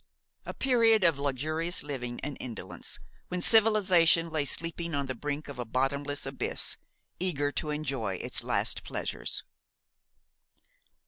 [0.47, 5.59] A period of luxurious living and indolence, when civilization lay sleeping on the brink of
[5.59, 6.75] a bottomless abyss,
[7.19, 9.43] eager to enjoy its last pleasures.